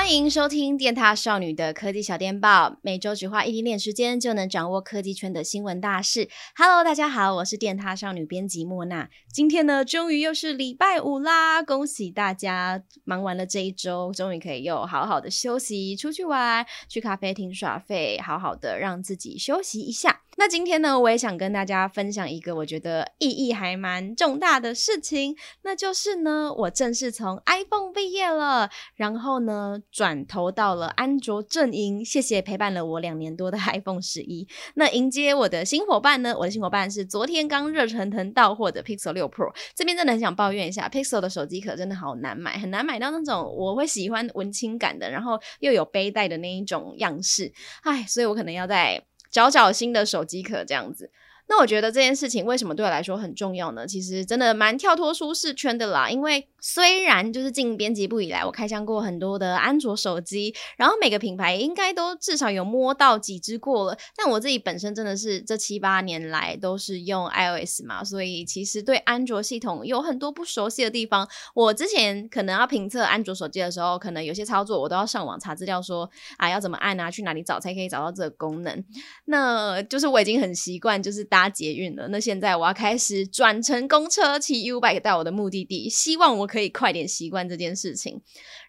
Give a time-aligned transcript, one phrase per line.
[0.00, 6.30] 欢迎收听电獭少女的科技小电报，每周只花一点点时间就能掌握科技圈的新闻大事。
[6.56, 9.10] Hello，大家好，我是电獭少女编辑莫娜。
[9.30, 20.22] 今天呢，终于又是礼拜五啦，恭喜大家忙完了这一周，终于可以又好好的休息，出去玩，去咖啡厅耍费，好好的让自己休息一下。
[20.40, 32.02] 那今天呢，我也想跟大家分享一个我觉得意义还蛮重大的事情，那就是呢，我正式从 iPhone 毕业了，然后呢，转投到了安卓阵营。
[32.02, 34.48] 谢谢陪伴了我两年多的 iPhone 十一。
[34.76, 39.54] 那迎接我的新伙伴呢，我的新伙伴是昨天刚热腾腾到货的 Pixel 6 Pro。
[39.74, 47.52] 这边真的很想抱怨一下，Pixel 的手机壳真的好难买，很难买到那种我会喜欢文青感的，然后又有背带的那一种样式。
[47.82, 49.04] 唉，所以我可能要在。
[49.30, 51.10] 找找新的手机壳这样子。
[51.50, 53.84] 那我觉得这件事情为什么对我来说很重要呢？
[53.84, 56.08] 其实真的蛮跳脱舒适圈的啦。
[56.08, 63.98] 因为虽然就是进编辑部以来，我开箱过很多的安卓手机，然后每个品牌应该都至少有摸到几只过了。
[64.16, 71.28] 但我自己本身真的是这七八年来都是用 iOS 嘛，所以其实对安卓系统有很多不熟悉的地方。
[71.54, 78.84] 我之前可能要评测安卓手机的时候，可能有些操作我都要上网查资料说，啊要怎么按啊，去哪里找才可以找到这个功能。
[79.24, 82.08] 那就是我已经很习惯，就是搭捷运了。
[82.08, 88.20] 那现在我要开始转乘公车，骑 U-bike 到我的目的地，希望我可以快点习惯这件事情。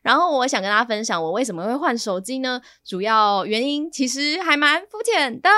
[0.01, 2.59] 然后我想跟大家分享，我为什么会换手机呢？
[2.83, 5.49] 主要原因其实还蛮肤浅的，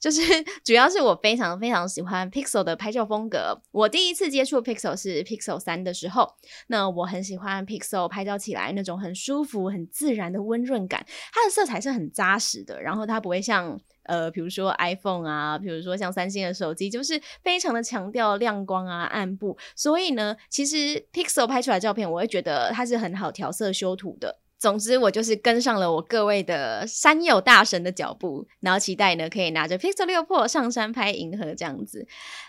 [0.00, 0.20] 就是
[0.64, 3.62] 主要是我非常非常喜欢 Pixel 的拍照风格。
[3.70, 6.34] 我第一次接触 Pixel 是 Pixel 三的时候，
[6.66, 13.80] 那我很喜欢 Pixel 拍照起来那种很舒服、很自然的温润感，它的色彩是很扎实的，然后它不会像。
[14.06, 24.40] 呃，比如说 iPhone 啊，比如说像三星的手机，就是非常的强调亮光啊、暗部，所以呢，其实 Pixel 拍出来照片，我会觉得它是很好调色修图的。
[24.58, 32.06] 总之，我就是跟上了我各位的山友大神的脚步，然后期待呢，可以拿着 Pixel 六 Pro 上山拍银河这样子。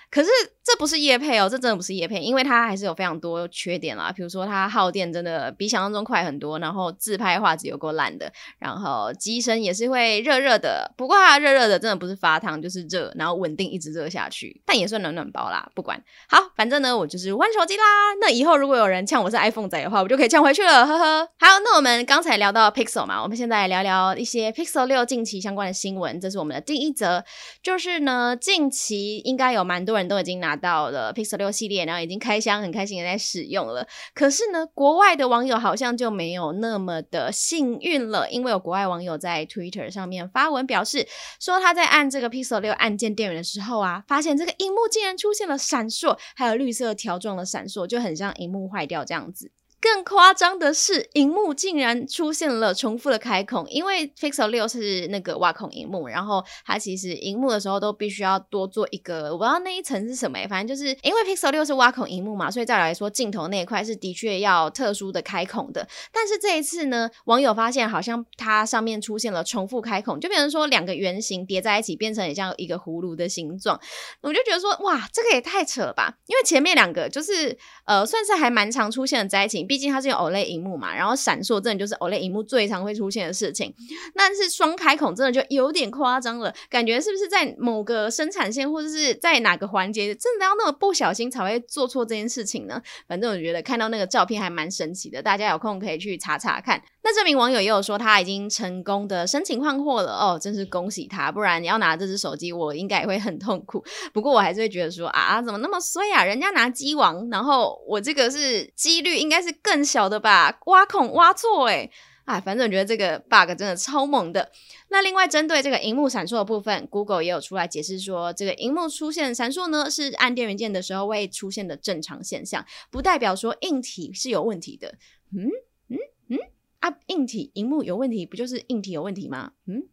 [0.10, 0.30] 可是
[0.64, 4.12] 这不是叶配哦，这真的不是叶配，因为它还是有非常多缺点啦。
[4.16, 10.94] 比如说它耗电真的比想象中快很多，然后自拍画质有够烂的，然后机身也是会热热的。
[10.98, 15.70] 不过它热热的真的不是发烫，就是热，然后稳定一直热下去，但也算暖暖包啦。
[15.76, 17.84] 不管好，反正呢，我就是换手机啦。
[18.22, 21.26] 那以后如果有人呛我是 iPhone 仔的话，我就可以呛回去了，呵呵。
[21.40, 26.20] 好，那我们刚才聊到 Pixel 嘛，我们现在来聊聊一些 Pixel 6近期相关的新闻。
[26.20, 27.24] 这是我们的第一则，
[27.62, 33.88] 就是呢，近期应该有蛮多人都已经拿到了 Pixel 六系列，然后已经开箱，很开心的在使用了。
[34.14, 41.08] 可是呢，国外的网友好像就没有那么的幸运了，因为有国外网友在 Twitter 上面发文表示，
[41.40, 49.52] 说他在按这个 Pixel 六按键电源的时候啊，发现这个荧幕竟然出现了闪烁，还有绿色条状的闪烁，就很像荧幕坏掉这样子。
[49.80, 65.88] 更夸张的是，荧幕竟然出现了重复的开孔，因为 Pixel 6是那个挖孔荧幕，然后它其实荧幕的时候都必须要多做一个，我不知道那一层是什么，反正就是因为 Pixel 6是挖孔荧幕嘛，所以再来说镜头那一块是的确要特殊的开孔的。
[66.12, 73.80] 但是这一次呢，网友发现好像它上面出现了重复开孔，就变成说两个圆形叠在一起，变成很像一个葫芦的形状。
[74.22, 76.18] 我就觉得说，哇，这个也太扯了吧！
[76.26, 77.56] 因为前面两个就是
[77.86, 83.74] 呃，算是还蛮常出现的灾情毕竟它是用 OLED 荧幕嘛，然后闪烁真的就是 OLED 荧幕最常会出现的事情。
[84.16, 92.82] 但是双开孔真的就有点夸张了，感觉是不是在某个生产线或者是在哪个环节，真的要那么不小心才会做错这件事情呢？
[93.08, 96.82] 反正我觉得看到那个照片还蛮神奇的，大家有空可以去查查看。
[97.04, 101.32] 那这名网友也有说他已经成功的申请换货了哦，真是恭喜他！
[101.32, 103.82] 不然你要拿这只手机，我应该也会很痛苦。
[104.12, 106.24] 不过我还是会觉得说啊，怎么那么衰啊？
[106.26, 110.60] 人家拿机王，然后我这个是几率应该是更小的吧？
[110.66, 111.92] 挖孔挖错诶，
[112.26, 114.52] 哎，反正我觉得这个 bug 真的超猛的。
[114.90, 124.96] 那另外针对这个荧幕闪烁的部分，Google 也有出来解释说，这个荧幕出现闪烁呢，是按电源键的时候会出现的正常现象，不代表说硬体是有问题的。
[125.36, 125.50] 嗯
[125.90, 125.98] 嗯
[126.30, 126.38] 嗯。
[126.80, 129.54] 啊，硬体荧幕有问题，不就是硬体有问题吗？
[129.66, 129.88] 嗯，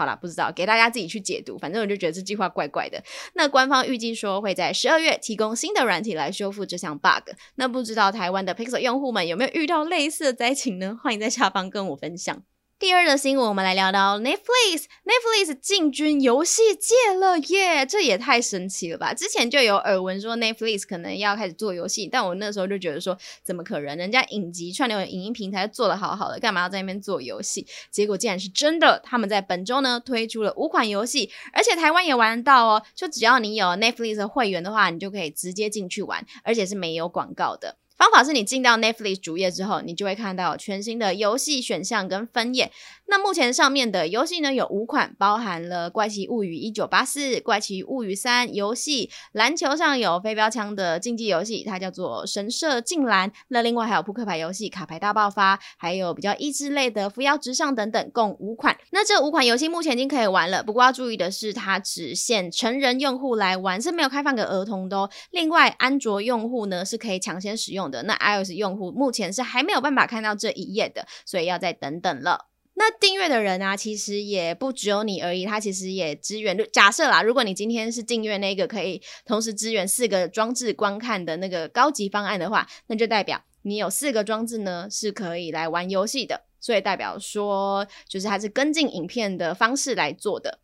[0.00, 1.58] 好啦，不知道，给大家自己去解读。
[1.58, 3.04] 反正我就觉得这句话怪怪的。
[3.34, 7.34] 那官方预计说会在十二月提供新的软体来修复这项 bug。
[7.56, 10.98] 那不知道台湾的 Pixel 用户们有没有遇到类似的灾情呢？
[11.02, 12.42] 欢迎在下方跟我分享。
[12.80, 14.84] 第二的新闻，我们来聊到 Netflix。
[15.04, 19.12] Netflix 进军游戏界了耶，这也太神奇了吧！
[19.12, 23.98] 之前就有耳闻说 Netflix 可能要开始做游戏，但我那时候就觉得说，怎么可能？
[23.98, 27.66] 人家影集串流影音平台做的好好的，干嘛要在那边做游戏？
[27.90, 32.82] 结果竟然是真的，他们在本周呢推出了五款游戏，而且台湾也玩得到哦。
[32.94, 37.76] 就只要你有 Netflix 的会员的话，你就可以直接进去玩，而且是没有广告的。
[38.00, 42.72] 方法是你进到 Netflix 主页之后，你就会看到全新的游戏选项跟分页。
[43.08, 53.28] 那目前上面的游戏呢，有五款，包含了《怪奇物语一九八四》、《怪奇物语三》游戏，篮球上有飞镖枪的竞技游戏，它叫做《神射镜篮》。
[53.48, 58.78] 那另外还有扑克牌游戏《卡牌大爆发》，还有比较益智类的《扶摇直上》等等，共五款。
[58.92, 65.10] 那这五款游戏目前已经可以玩了，不过要注意的是，它只限成人用户来玩，是没有开放给儿童的哦。
[65.32, 68.04] 另外，安卓用户呢是可以抢先使用的。
[68.04, 72.46] 那 iOS 用户目前是还没有办法看到这一页的，所以要再等等了。
[72.74, 76.56] 那订阅的人啊，其实也不只有你而已，他其实也支援。
[76.72, 90.60] 假设啦，如果你今天是订阅那个可以同时支援四个装置观看的那个高级方案的话，那就代表你有四个装置呢是可以来玩游戏的，所以代表说就是它是跟进影片的方式来做的。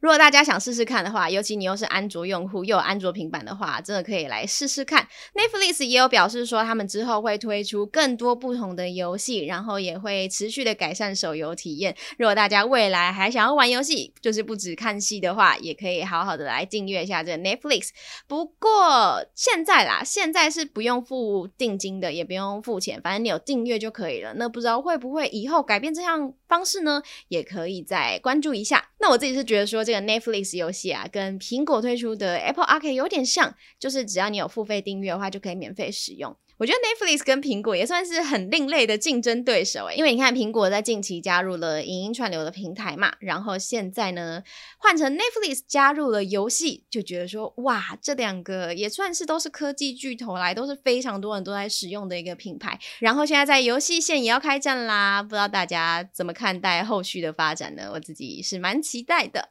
[0.00, 5.06] 如果大家想试试看的话，尤其你又是安卓用户，又有安卓平板的话，真的可以来试试看。
[5.34, 11.94] Netflix 也有表示说，他们之后会推出更多不同的游戏，然后也会持续的改善手游体验。
[12.16, 17.90] 如果大家未来还想要玩游戏，就是不止看戏的话，也可以好好的来订阅一下这个 Netflix。
[18.26, 24.32] 不过现在啦，现在是不用付定金的，也不用付钱，反正你有订阅就可以了。
[24.36, 27.02] 那不知道会不会以后改变这项方式呢？
[27.28, 28.89] 也可以再关注一下。
[29.00, 29.80] 那我自己是觉得说。
[29.82, 36.36] 这个 Netflix 游戏啊，跟苹果推出的 Apple Arcade 有点像，就是只要你有付费订阅的话，就可以免费使用。
[36.58, 44.42] 我觉得 Netflix 跟苹果也算是很另类的竞争对手诶，因为你看苹果在近期加入了影音串流的平台嘛，然后现在呢
[44.76, 52.78] 换成 Netflix 加入了游戏，就觉得说哇，这两个也算是都是科技巨头来，都是非常多人都在使用的一个品牌。
[52.98, 57.88] 然后现在在游戏线也要开战啦，不知道大家怎么看待后续的发展呢？
[57.94, 59.50] 我自己是蛮期待的。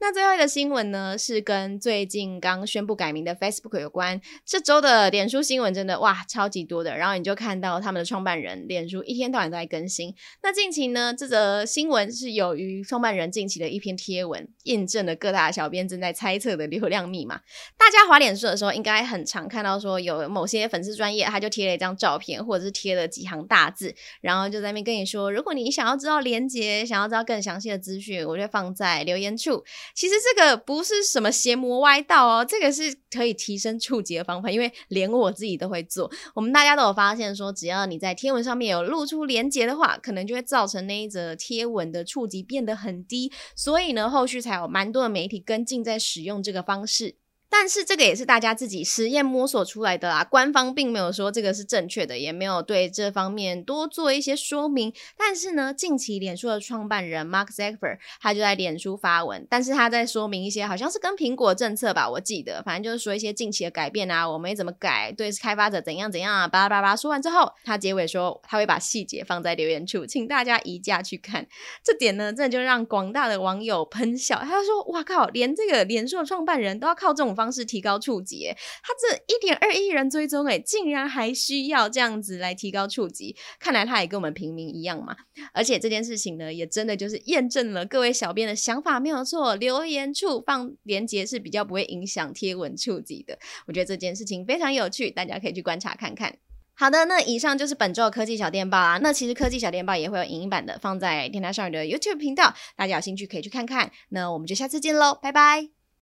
[0.00, 4.20] 那最后一个新闻呢，是跟最近刚宣布改名的 Facebook 有关。
[4.46, 6.96] 这周的脸书新闻真的哇，超级多的。
[6.96, 10.14] 然后你就看到他们的创办人脸书一天到晚都在更新。
[10.40, 17.40] 那近期呢，这则新闻是由于创办人近期的一篇贴文，印证了各大小编正在猜测的流量密码。
[17.76, 29.64] 大家滑脸书的时候，应该很常看到说有某些粉丝专业，他就贴了一张照片，或者是贴了几行大字，然后就在那边跟你说，如果你想要知道连接，想要知道更详细的资讯，我就放在留言处。
[29.94, 36.10] 其实这个不是什么邪魔歪道哦，这个是可以提升触及的方法，因为连我自己都会做。
[36.34, 47.16] 我们大家都有发现说，只要你在贴文上面有露出连接的话，可能就会造成那一则贴文的触及变得很低，所以呢，后续才有蛮多的媒体跟进在使用这个方式。
[47.50, 54.92] 但是这个也是大家自己实验摸索出来的啦，官方并没有说这个是正确的，也没有对这方面多做一些说明。
[55.16, 66.94] 但是呢，近期脸书的创办人 Mark Zuckerberg 他就在脸书发文，但是他在说明一些好像是跟苹果政策吧，我记得，反正就是说一些近期的改变啊，我们怎么改，对开发者怎样怎样啊，巴拉巴拉。
[66.94, 71.46] 说完之后，他结尾说他会把细节放在留言处，请大家移驾去看。
[71.82, 78.48] 这点呢，真的就让广大的网友喷笑，他就说：哇靠，连这个脸书的创办人都要靠这种方式提高触及，
[78.82, 85.16] 他这一点二亿人追踪，哎，竟然还需要这样子来提高触及，看来他也跟我们平民一样嘛。
[85.54, 93.38] 而且这件事情呢，也真的就是验证了各位小编的想法没有错，留言处放连接是比较不会影响贴文触及的。
[93.66, 96.36] 我觉得这件事情非常有趣，大家可以去观察看看。
[96.74, 98.98] 好的，那以上就是本周的科技小电报啊。
[99.02, 103.90] 那其实科技小电报也会有影音版的，放在电台少女的 YouTube 频道，大家有兴趣可以去看看。
[104.10, 105.77] 那我们就下次见喽，拜拜。